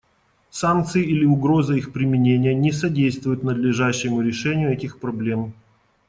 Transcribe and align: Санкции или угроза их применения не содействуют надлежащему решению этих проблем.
Санкции 0.49 1.03
или 1.03 1.25
угроза 1.25 1.75
их 1.75 1.93
применения 1.93 2.55
не 2.55 2.71
содействуют 2.71 3.43
надлежащему 3.43 4.21
решению 4.23 4.71
этих 4.71 4.99
проблем. 4.99 5.53